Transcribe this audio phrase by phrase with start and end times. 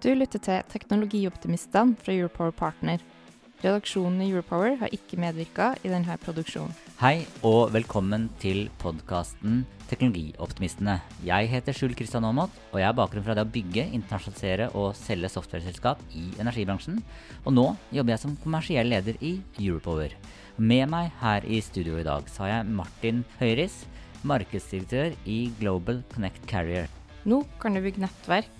[0.00, 3.02] Du lytter til Teknologioptimistene fra Europower Partner.
[3.60, 6.72] Redaksjonen i Europower har ikke medvirka i denne produksjonen.
[7.02, 9.58] Hei og velkommen til podkasten
[9.90, 10.94] Teknologioptimistene.
[11.28, 14.96] Jeg heter Skjul Kristian Aamodt, og jeg har bakgrunn fra det å bygge, internasjonalisere og
[14.96, 17.02] selge softwareselskap i energibransjen.
[17.44, 20.14] Og nå jobber jeg som kommersiell leder i Europower.
[20.56, 23.82] Med meg her i studio i dag så har jeg Martin Høiris,
[24.24, 26.88] markedsdirektør i Global Connect Carrier.
[27.28, 28.59] Nå kan du bygge nettverk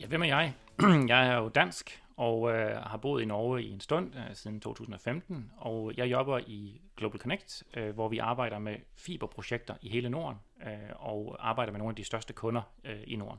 [0.00, 0.54] Ja, hvem er jeg?
[1.08, 4.60] Jeg er jo dansk og øh, har boet i Norge i en stund øh, siden
[4.60, 10.08] 2015, og jeg jobber i Global Connect, øh, hvor vi arbejder med fiberprojekter i hele
[10.10, 13.38] Norden, øh, og arbejder med nogle af de største kunder øh, i Norden.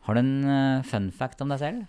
[0.00, 1.84] Har du en eh, fun fact om deg selv?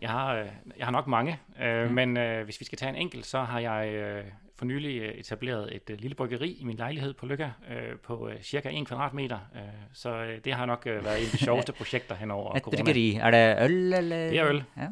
[0.00, 1.94] Jeg har, øh, jeg har nok mange, øh, Mm.
[1.94, 4.24] men øh, hvis vi skal tage en enkelt, så har jeg øh,
[4.56, 8.30] for nylig øh, etableret et øh, lille bryggeri i min lejlighed på Lykke øh, på
[8.42, 9.60] cirka 1 kvadratmeter, øh,
[9.92, 12.76] så det har nok været en af de sjoveste projekter henover Et corona.
[12.82, 13.14] bryggeri.
[13.14, 14.16] Er det øl, eller?
[14.16, 14.64] Det er øl.
[14.76, 14.88] Ja.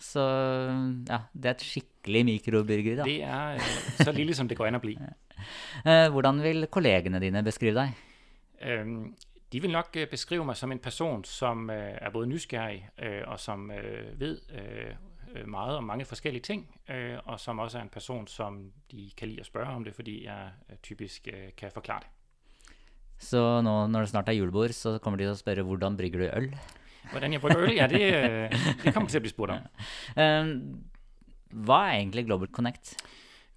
[0.00, 0.20] Så
[1.10, 3.02] ja, det er et skikkelig mikrobryggeri, da.
[3.04, 3.60] Det er øh,
[4.00, 4.98] så lille, som det går an at blive.
[5.86, 7.90] Eh, hvordan vil kollegene dine beskrive deg?
[8.62, 9.14] Øhm,
[9.52, 13.40] de vil nok beskrive mig som en person, som øh, er både nysgerrig øh, og
[13.40, 14.94] som øh, ved øh,
[15.34, 19.10] øh, meget om mange forskellige ting, øh, og som også er en person, som de
[19.16, 22.08] kan lide at spørge om det, fordi jeg øh, typisk øh, kan forklare det.
[23.18, 26.18] Så nå når det snart er julebord, så kommer de til å spørre hvordan brygger
[26.18, 26.56] du øl?
[27.10, 28.52] Hvordan jeg brygger øl, ja, det, øh,
[28.84, 29.58] det kommer til at blive spurgt om.
[30.16, 30.52] Eh,
[31.52, 32.96] hva er egentlig Global Connect?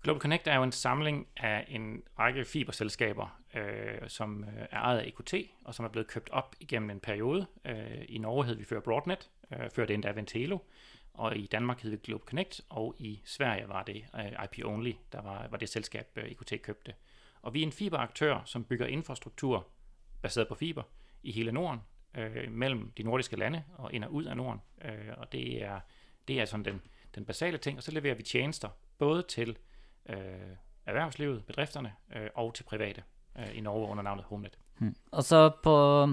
[0.06, 5.00] Global Connect er jo en samling af en række fiberselskaber, øh, som øh, er ejet
[5.00, 7.46] af EQT, og som er blevet købt op igennem en periode.
[7.66, 10.58] Øh, I Norge hed vi før Broadnet, øh, før det endda Ventelo,
[11.18, 14.94] og i Danmark hed vi Globe Connect, og i Sverige var det øh, IP Only,
[15.12, 16.94] der var, var det selskab, øh, IKT købte.
[17.42, 19.68] Og vi er en fiberaktør, som bygger infrastruktur
[20.22, 20.84] baseret på fiber
[21.24, 21.80] i hele Norden,
[22.18, 24.62] øh, mellem de nordiske lande og ind og ud af Norden.
[24.86, 25.80] Øh, og det er,
[26.28, 26.82] det er sådan den,
[27.16, 29.58] den basale ting, og så leverer vi tjenester både til
[30.10, 30.18] øh,
[30.86, 33.04] erhvervslivet, bedrifterne øh, og til private
[33.38, 34.58] øh, i Norge under navnet HomeNet.
[34.78, 34.96] Hmm.
[35.12, 36.06] Og så på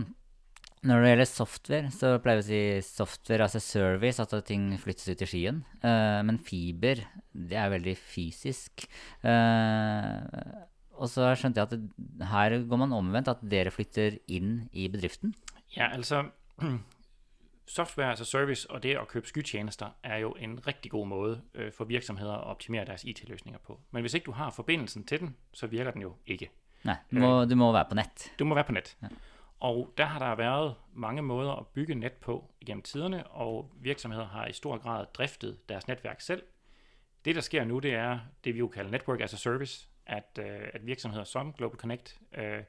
[0.82, 4.64] når det gjelder software, så pleier vi å si software as a service, at ting
[4.82, 5.60] flyttes ut i skyen.
[5.78, 8.88] Eh, men fiber, det er veldig fysisk.
[9.22, 10.56] Eh,
[10.98, 14.88] og så skjønte jeg at det, her går man omvendt, at dere flytter inn i
[14.90, 15.36] bedriften.
[15.76, 16.24] Ja, altså
[17.78, 21.40] software as a service og det at købe skytjenester er jo en rigtig god måde
[21.54, 23.78] øh, for virksomheder at optimere deres IT-løsninger på.
[23.90, 26.50] Men hvis ikke du har forbindelsen til den, så virker den jo ikke.
[26.82, 28.32] Nei, du må, du må være på nett.
[28.38, 28.96] Du må være på net.
[29.02, 29.14] Ja.
[29.62, 34.26] Og der har der været mange måder at bygge net på igennem tiderne, og virksomheder
[34.26, 36.42] har i stor grad driftet deres netværk selv.
[37.24, 40.38] Det, der sker nu, det er det, vi jo kalder Network as a Service, at,
[40.38, 42.62] øh, at virksomheder som Global Connect øh,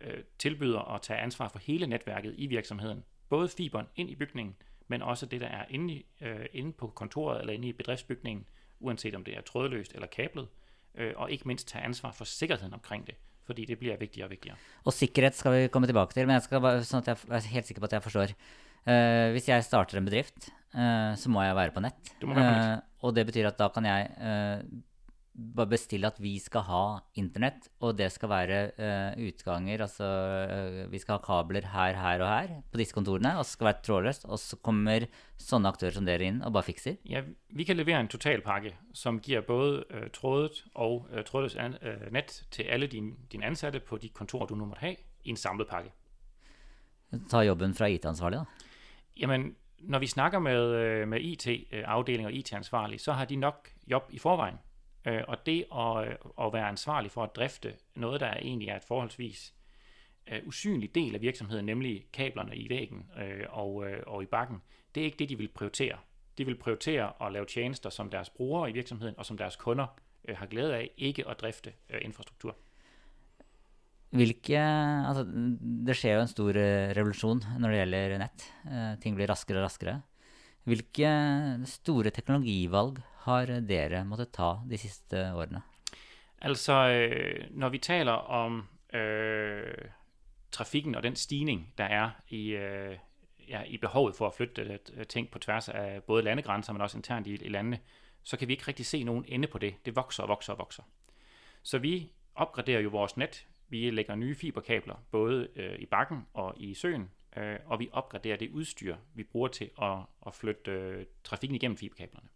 [0.00, 3.04] øh, tilbyder at tage ansvar for hele netværket i virksomheden.
[3.28, 4.56] Både fiberen ind i bygningen,
[4.88, 8.46] men også det, der er inde, i, øh, inde på kontoret eller inde i bedriftsbygningen,
[8.80, 10.48] uanset om det er trådløst eller kablet,
[10.94, 13.14] øh, og ikke mindst tage ansvar for sikkerheden omkring det,
[13.46, 14.58] fordi det bliver vigtigere og vigtigere.
[14.86, 17.50] Og sikkerhet skal vi komme tilbake til, men jeg skal bare, sånn at jeg er
[17.54, 18.34] helt sikker på at jeg forstår.
[18.82, 22.14] Eh, hvis jeg starter en bedrift, eh, så må jeg være på nett.
[22.20, 22.80] Du må være på nett.
[22.82, 24.08] Eh, og det betyr at da kan jeg
[25.32, 26.84] bestille at vi skal ha
[27.16, 32.20] internett, og det skal være eh, utganger, altså eh, vi skal ha kabler her, her
[32.20, 35.06] og her på disse kontorene, og så skal det være trådløst, og så kommer
[35.40, 36.98] sånne aktører som dere inn og bare fikser.
[37.08, 41.78] Ja, vi kan levere en totalpakke, som giver både øh, trådet og øh, trådløst an,
[41.82, 45.30] øh, net til alle dine, dine ansatte på de kontorer, du nu måtte have, i
[45.30, 45.92] en samlet pakke.
[47.30, 48.44] Ta jobben fra IT-ansvarlig, da.
[49.16, 54.18] Jamen, når vi snakker med, med IT-afdeling og IT-ansvarlig, så har de nok job i
[54.18, 54.56] forvejen.
[55.06, 58.76] Øh, og det at, øh, at være ansvarlig for at drifte noget, der egentlig er
[58.76, 59.54] et forholdsvis
[60.32, 64.62] øh, usynlig del af virksomheden, nemlig kablerne i væggen øh, og, øh, og i bakken,
[64.94, 65.98] det er ikke det, de vil prioritere.
[66.38, 69.86] De vil prioritere at lave tjenester, som deres brugere i virksomheden og som deres kunder
[70.28, 72.56] øh, har glæde af, ikke at drifte øh, infrastruktur.
[74.10, 75.24] Hvilke Altså,
[75.86, 78.44] det skjer jo en stor revolution, revolusjon når det gjelder nett.
[78.66, 80.02] Øh, ting blir raskere og raskere.
[80.64, 81.08] Hvilke
[81.64, 85.62] store teknologivalg har dere måttet ta de siste årene?
[86.40, 89.74] Altså, øh, når vi taler om øh,
[90.50, 92.98] trafikken og den stigning, der er i, øh,
[93.48, 96.82] ja, i behovet for at flytte øh, øh, ting på tværs af både landegrænser, men
[96.82, 97.78] også internt i, i landene,
[98.22, 99.74] så kan vi ikke rigtig se nogen ende på det.
[99.84, 100.82] Det vokser og vokser og vokser.
[101.62, 103.46] Så vi opgraderer jo vores net.
[103.68, 108.36] Vi lægger nye fiberkabler, både øh, i bakken og i søen, øh, og vi opgraderer
[108.36, 112.28] det udstyr, vi bruger til at, at flytte øh, trafikken igennem fiberkablerne.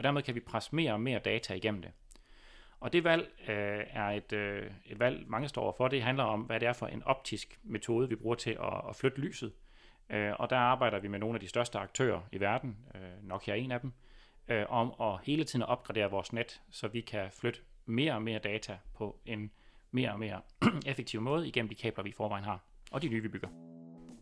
[0.00, 1.90] Og dermed kan vi presse mere og mere data igennem det.
[2.80, 5.88] Og det valg øh, er et, øh, et valg, mange står overfor.
[5.88, 8.96] Det handler om, hvad det er for en optisk metode, vi bruger til at, at
[8.96, 9.52] flytte lyset.
[10.10, 13.54] Øh, og der arbejder vi med nogle af de største aktører i verden, øh, Nokia
[13.54, 13.92] er en af dem,
[14.48, 18.38] øh, om at hele tiden opgradere vores net, så vi kan flytte mere og mere
[18.38, 19.50] data på en
[19.90, 20.40] mere og mere
[20.90, 22.60] effektiv måde igennem de kabler, vi i forvejen har,
[22.92, 23.48] og de nye, vi bygger.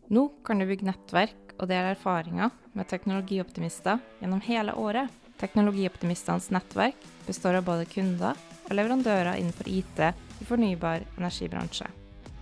[0.08, 5.27] Nu kan du bygge netværk, og dele erfaringer med teknologioptimister gennem hele året.
[5.38, 8.38] Teknologioptimistenes nettverk består av både kunder
[8.68, 11.86] og leverandører innenfor IT i fornybar energibransje.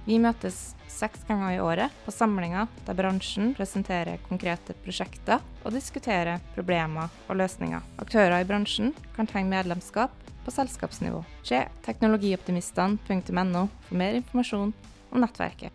[0.07, 6.39] Vi møtes seks ganger i året på samlinger der bransjen presenterer konkrete prosjekter og diskuterer
[6.55, 7.83] problemer og løsninger.
[8.01, 10.15] Aktører i bransjen kan tegne medlemskap
[10.47, 11.25] på selskapsnivå.
[11.43, 14.73] Se teknologioptimistene.no for mer informasjon
[15.11, 15.75] om nettverket.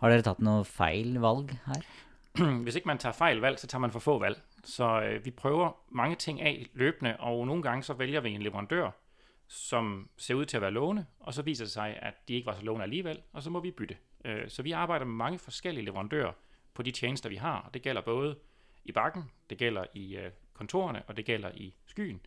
[0.00, 1.82] Har dere tatt noe feil valg her?
[2.64, 4.38] Hvis ikke man tager fejl valg, så tager man for få valg.
[4.64, 8.42] Så øh, vi prøver mange ting af løbende, og nogle gange så vælger vi en
[8.42, 8.90] leverandør,
[9.46, 12.46] som ser ud til at være lovende, og så viser det sig, at de ikke
[12.46, 13.96] var så lovende alligevel, og så må vi bytte.
[14.24, 16.32] Øh, så vi arbejder med mange forskellige leverandører
[16.74, 18.38] på de tjenester, vi har, og det gælder både
[18.84, 22.20] i bakken, det gælder i øh, kontorerne, og det gælder i skyen,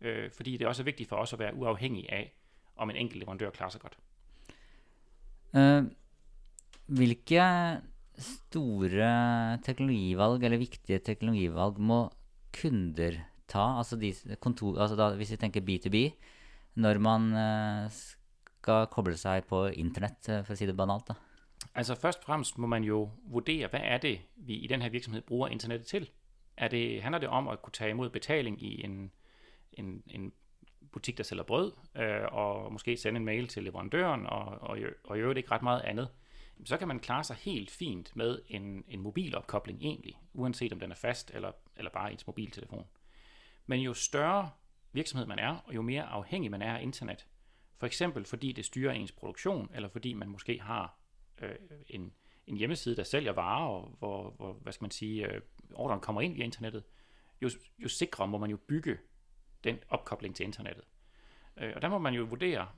[0.00, 2.34] øh, fordi det er også vigtigt for os at være uafhængig af,
[2.76, 3.98] om en enkelt leverandør klarer sig godt.
[5.56, 5.84] Øh, eh,
[6.86, 7.80] hvilke
[8.20, 12.02] store teknologivalg, eller viktige teknologivalg, må
[12.54, 13.16] kunder
[13.50, 13.78] ta?
[13.80, 16.04] Altså, de, kontor, altså da, hvis vi tenker B2B,
[16.80, 21.10] når man eh, skal koble seg på internett, eh, for å si det banalt.
[21.10, 21.18] da.
[21.76, 25.26] Altså først og fremst må man jo vurdere, hva er det, vi i den virksomheten
[25.28, 26.06] bruker internettet til?
[26.56, 29.10] Er det, handler det om å kunne ta imot betaling i en,
[29.78, 30.30] en, en
[30.92, 34.94] butik, der selger brød, øh, og måske sende en mail til leverandøren, og, og, i-
[35.04, 36.08] og i øvrigt ikke ret mye annet.
[36.64, 40.90] Så kan man klare sig helt fint med en, en mobilopkobling egentlig, uanset om den
[40.90, 42.86] er fast eller, eller bare ens mobiltelefon.
[43.66, 44.50] Men jo større
[44.92, 47.26] virksomhed man er, og jo mere afhængig man er af internet,
[47.78, 50.98] for eksempel fordi det styrer ens produktion, eller fordi man måske har
[51.42, 51.54] øh,
[51.88, 52.12] en,
[52.46, 55.40] en hjemmeside, der sælger varer, og hvor, hvor hvad skal man sige, øh,
[55.74, 56.84] ordren kommer ind via internettet,
[57.42, 58.98] jo, jo sikrere må man jo bygge
[59.64, 60.84] den opkobling til internettet.
[61.56, 62.68] Øh, og der må man jo vurdere,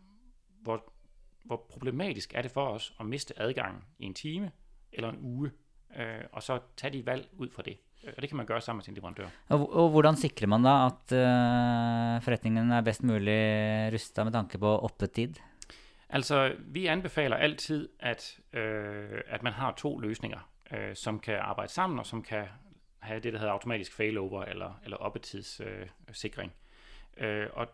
[0.60, 0.92] hvor,
[1.44, 4.50] hvor problematisk er det for os at miste adgangen i en time
[4.92, 5.50] eller en uge,
[5.96, 7.76] øh, og så tage de valg ud fra det.
[8.04, 9.26] Øh, Og det kan man gøre sammen med sin leverandør.
[9.48, 14.58] Og, og hvordan sikrer man da at eh, forretningen er best mulig rusta med tanke
[14.58, 15.34] på oppetid?
[16.08, 21.72] Altså, vi anbefaler altid, at, øh, at man har to løsninger, øh, som kan arbejde
[21.72, 22.44] sammen, og som kan
[22.98, 26.52] have det, der hedder automatisk failover eller, eller oppetidssikring.
[27.16, 27.66] Øh, øh, og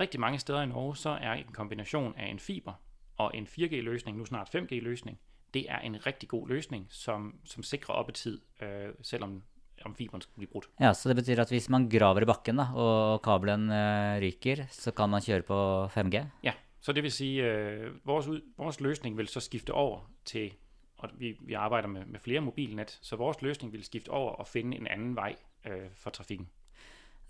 [0.00, 2.72] rigtig mange steder i Norge, så er en kombination af en fiber
[3.16, 5.18] og en 4G-løsning, nu snart 5G-løsning,
[5.54, 9.42] det er en rigtig god løsning, som, som sikrer oppetid, øh, selvom
[9.84, 10.66] om fiberen skulle blive brudt.
[10.80, 14.64] Ja, Så det betyr at hvis man graver i bakken da, og kabelen eh, ryker,
[14.70, 16.24] så kan man kjøre på 5G?
[16.42, 20.52] Ja, så det vil sige, øh, vores, ud, vores løsning vil så skifte over til,
[20.98, 24.46] og vi, vi arbejder med, med flere mobilnet, så vores løsning vil skifte over og
[24.46, 25.34] finde en anden vej
[25.66, 26.48] øh, for trafikken.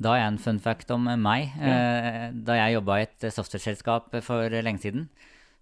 [0.02, 1.42] Da jeg en fun fact om eh, meg.
[1.56, 5.10] Eh, Da jeg jobba i et eh, softwareselskap for lenge siden,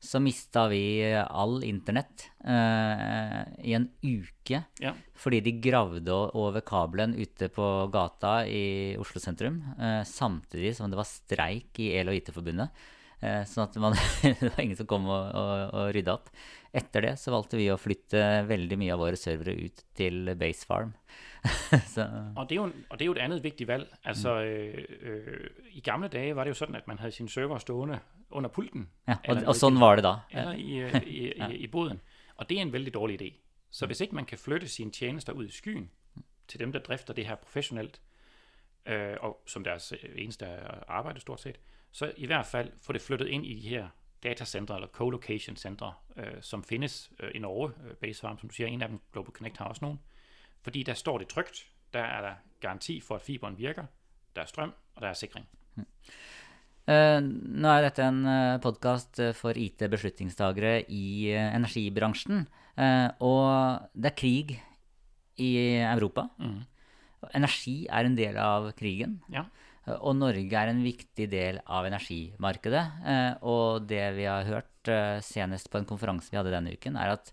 [0.05, 4.93] så mista vi eh, all internett eh, i en uke Ja.
[5.17, 11.01] fordi de gravde over kabelen ute på gata i Oslo sentrum, eh, samtidig som det
[11.01, 12.69] var streik i El- og IT-forbundet.
[13.25, 16.31] Eh, sånn at man, det var ingen som kom og, og, og rydda opp.
[16.75, 20.67] Etter det så valgte vi å flytte veldig mye av våre servere ut til Base
[20.69, 20.93] Farm.
[21.95, 23.87] så, Og det, er jo, og det er jo et andet vigtigt valg.
[24.05, 27.59] Altså, øh, øh, i gamle dage var det jo sådan, at man havde sine server
[27.59, 28.01] stående
[28.31, 28.89] under pulten.
[29.09, 30.17] ja, og, og sånn var det da.
[30.35, 32.01] eller i, øh, i, i, i boden.
[32.37, 33.31] Og det er en vældig dårlig idé.
[33.71, 35.89] Så hvis ikke man kan flytte sine tjenester ud i skyen
[36.49, 38.01] til dem, der drifter det her professionelt,
[38.87, 40.47] øh, og som deres øh, eneste
[40.89, 41.61] arbejde stort set,
[41.93, 43.89] så i hvert fald få det flyttet ind i de her
[44.23, 48.55] datacentre eller co-location centre, øh, som findes øh, i Norge, øh, Base Farm, som du
[48.55, 50.01] siger, en af dem, Global Connect har også nogen,
[50.63, 53.85] fordi der står det trygt, der er der garanti for, at fiberen virker,
[54.37, 55.47] der er strøm, og der er sikring.
[56.87, 57.23] Uh,
[57.63, 62.49] nå er dette en uh, podkast for IT-beslutningstagere i uh, energibransjen.
[63.21, 64.63] og det er krig
[65.37, 66.23] i Europa.
[66.39, 66.61] Mm.
[67.35, 69.21] Energi er en del av krigen.
[69.33, 69.47] Ja.
[70.01, 72.85] Og Norge er en viktig del av energimarkedet.
[73.45, 77.33] og det vi har hørt senest på en konferanse vi hadde denne uken, er at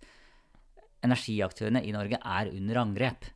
[1.05, 3.29] energiaktørene i Norge er under angrep.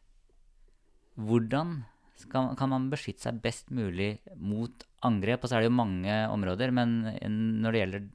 [1.15, 1.77] Hvordan
[2.19, 5.43] skal, kan man beskytte seg best mulig mot angrep?
[5.43, 6.97] Og så er det jo mange områder, men
[7.63, 8.05] når det gjelder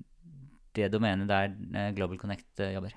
[0.76, 2.94] det domenet der eh, Global Connect eh, jobber?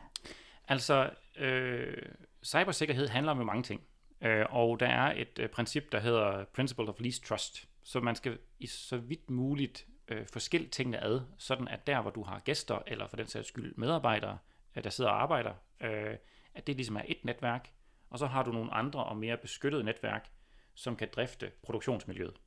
[0.69, 3.81] Altså, øh, cybersikkerhed handler om jo mange ting.
[4.23, 7.67] Øh, og der er et øh, princip, der hedder Principle of Least Trust.
[7.83, 12.11] Så man skal i så vidt muligt øh, forskille tingene ad, sådan at der, hvor
[12.11, 14.37] du har gæster, eller for den sags skyld medarbejdere,
[14.75, 16.15] øh, der sidder og arbejder, øh,
[16.53, 17.71] at det ligesom er et netværk,
[18.09, 20.29] og så har du nogle andre og mere beskyttede netværk,
[20.75, 22.39] som kan drifte produktionsmiljøet.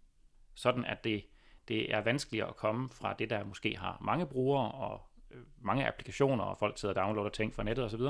[0.55, 1.27] Sådan at det,
[1.69, 5.87] det er vanskeligere at komme fra det, der måske har mange brugere og øh, mange
[5.87, 8.01] applikationer, og folk sidder og downloader ting fra nettet osv.,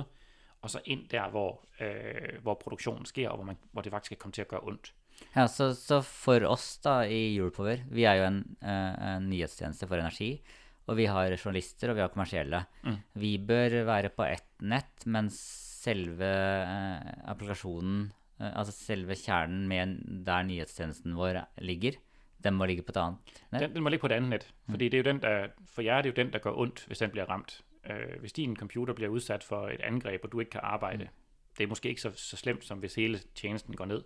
[0.66, 4.16] og så ind der, hvor, øh, hvor produktionen sker, og hvor, man, hvor det faktisk
[4.16, 4.92] kan komme til at gøre ondt.
[5.36, 9.88] Ja, så, så for os da i Europower, vi er jo en, uh, en nyhetstjeneste
[9.88, 10.42] for energi,
[10.86, 12.64] og vi har journalister, og vi har kommersielle.
[12.84, 12.98] Mm.
[13.14, 15.40] Vi bør være på ett nett, mens
[15.86, 19.96] selve uh, applikasjonen Eh, altså selve kjernen med
[20.26, 21.96] der nyhetstjenesten vår ligger,
[22.44, 23.62] den må ligge på et annet net?
[23.62, 24.48] Den, den må ligge på et andet net.
[24.66, 24.74] Mm.
[24.74, 26.84] Fordi det er jo den, der, for jer er det jo den, der gør ondt,
[26.86, 27.60] hvis den bliver ramt.
[27.90, 31.10] Øh, hvis din computer bliver udsat for et angreb, og du ikke kan arbejde, mm.
[31.58, 34.04] det er måske ikke så, så slemt, som hvis hele tjenesten går ned.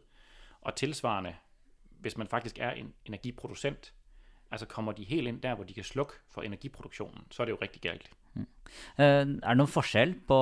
[0.61, 1.37] Og tilsvarende,
[1.91, 3.95] hvis man faktisk er en energiproducent,
[4.51, 7.53] altså kommer de helt ind der, hvor de kan slukke for energiproduktionen, så er det
[7.53, 8.11] jo rigtig galt.
[8.35, 8.47] Mm.
[8.97, 10.39] Eh, er det noen forskjell på,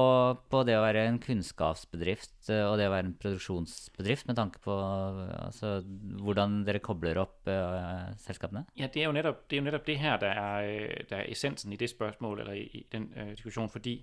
[0.51, 4.63] på, det å være en kunnskapsbedrift eh, og det å være en produksjonsbedrift, med tanke
[4.65, 5.79] på altså,
[6.23, 8.65] hvordan dere kobler opp uh, selskapene?
[8.79, 11.33] Ja, det er, jo netop, det er jo netop det her, der er, der er
[11.33, 13.97] essensen i det spørsmål, eller i, i den uh, diskussion, fordi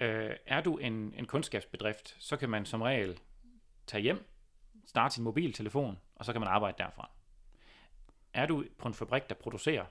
[0.00, 3.16] uh, er du en, en kunnskapsbedrift, så kan man som regel
[3.88, 4.24] tage hjem,
[4.88, 7.10] starte sin mobiltelefon, og så kan man arbejde derfra.
[8.34, 9.88] Er du på en fabrik, der produserer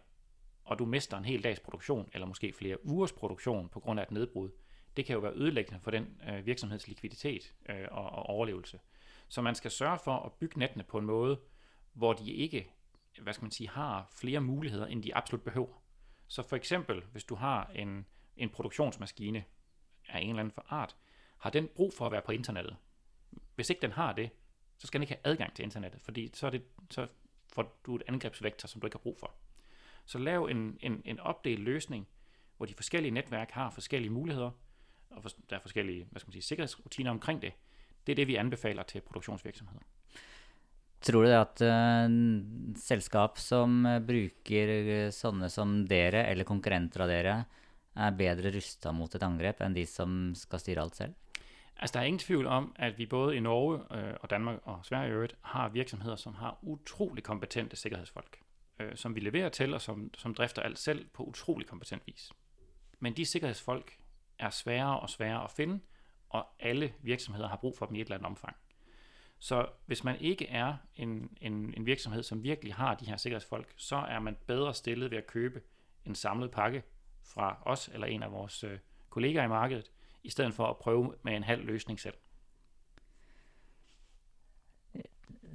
[0.68, 4.04] og du mister en hel dags produktion, eller måske flere ugers produktion på grund af
[4.04, 4.50] et nedbrud,
[4.98, 8.80] det kan jo være ødelæggende for den øh, virksomheds likviditet øh, og, og overlevelse.
[9.28, 11.40] Så man skal sørge for at bygge nettene på en måde,
[11.94, 12.70] hvor de ikke
[13.22, 15.84] hvad skal man sige, har flere muligheder, end de absolut behøver.
[16.28, 18.06] Så for eksempel, hvis du har en,
[18.38, 19.44] en produktionsmaskine
[20.10, 20.96] af en eller anden art,
[21.38, 22.76] har den brug for at være på internettet.
[23.56, 24.30] Hvis ikke den har det,
[24.78, 27.08] så skal den ikke have adgang til internettet, fordi så, er det, så
[27.54, 29.36] får du et angrebsvektor, som du ikke har brug for.
[30.08, 32.08] Så lav en, en, en opdelt løsning,
[32.58, 34.52] hvor de forskellige netværk har forskellige muligheder,
[35.10, 37.54] og der er forskellige hvad skal man sige, sikkerhedsrutiner omkring det.
[38.08, 39.84] Det er det, vi anbefaler til produktionsvirksomheder.
[41.02, 42.12] Tror du at uh,
[42.76, 47.36] selskap som uh, bruker uh, sånne som dere, eller konkurrenter av dere,
[47.98, 51.14] er bedre rusta mot et angrep enn de som skal styre alt selv?
[51.78, 54.80] Altså, der er ingen tvivl om, at vi både i Norge øh, og Danmark og
[54.86, 58.40] Sverige øvrigt har virksomheder, som har utrolig kompetente sikkerhedsfolk
[58.80, 62.32] øh, som vi leverer til, og som, som drifter alt selv på utrolig kompetent vis.
[63.00, 63.98] Men de sikkerhedsfolk
[64.40, 65.80] er sværere og sværere at finde,
[66.30, 68.56] og alle virksomheder har brug for dem i et eller andet omfang.
[69.40, 73.74] Så hvis man ikke er en, en, en virksomhed, som virkelig har de her sikkerhedsfolk,
[73.78, 75.62] så er man bedre stillet ved at købe
[76.06, 76.84] en samlet pakke
[77.24, 78.80] fra os eller en af vores øh,
[79.10, 79.92] kollegaer i markedet,
[80.24, 82.16] i stedet for at prøve med en halv løsning selv.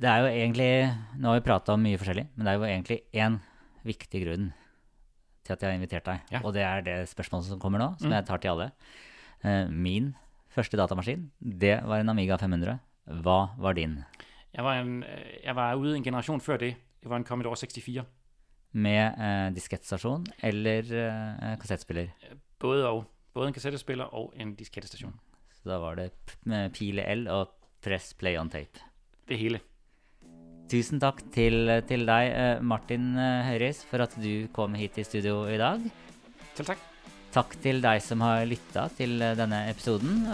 [0.00, 0.70] Det er jo egentlig
[1.20, 3.38] Nå har vi prata om mye forskjellig, men det er jo egentlig én
[3.86, 4.50] viktig grunn
[5.42, 6.28] til at jeg har invitert deg.
[6.30, 6.40] Ja.
[6.46, 8.16] Og det er det spørsmålet som kommer nå, som mm.
[8.18, 8.68] jeg tar til alle.
[9.42, 10.12] Uh, min
[10.52, 12.78] første datamaskin, det var en Amiga 500.
[13.24, 13.98] Hva var din?
[14.52, 15.02] Jeg var, en,
[15.42, 16.76] jeg var ude en generasjon før det.
[17.02, 18.04] Det var en Commodore 64.
[18.72, 22.14] Med uh, diskettstasjon eller uh, kassettspiller?
[22.62, 23.04] Både og.
[23.32, 25.14] Både en kassettespiller og en diskettestasjon.
[25.56, 26.10] Så da var det
[26.76, 28.82] pile L og press play on tape?
[29.28, 29.62] Det hele.
[30.72, 35.04] Tusen takk til, til deg, eh, Martin eh, Høyris, for at du kom hit i
[35.04, 35.84] studio i dag.
[36.56, 36.86] Selv takk.
[37.32, 40.24] Takk til deg som har lytta til eh, denne episoden.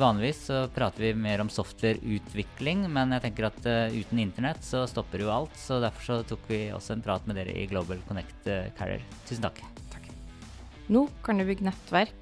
[0.00, 3.60] vanligvis så prater vi mer om softwareutvikling, men jeg tenker at
[3.96, 5.56] uten internett så stopper jo alt.
[5.56, 8.44] Så derfor så tok vi også en prat med dere i Global Connect
[8.76, 9.04] Carrier.
[9.24, 9.64] Tusen takk.
[9.88, 10.12] takk.
[10.92, 12.19] Nå kan du bygge nettverk